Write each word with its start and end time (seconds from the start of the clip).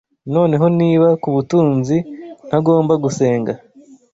Noneho 0.33 0.65
niba 0.79 1.07
kubutunzi 1.21 1.97
ntagomba 2.47 2.93
gusenga 3.03 3.53